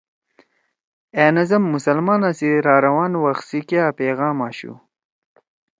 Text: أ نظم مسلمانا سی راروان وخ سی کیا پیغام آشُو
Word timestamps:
أ 1.23 1.25
نظم 1.35 1.63
مسلمانا 1.73 2.29
سی 2.37 2.49
راروان 2.65 3.11
وخ 3.23 3.37
سی 3.49 3.59
کیا 3.69 3.85
پیغام 3.99 4.37
آشُو 4.47 4.73